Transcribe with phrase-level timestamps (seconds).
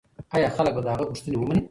[0.35, 1.59] ایا خلک به د هغه غوښتنې ومني؟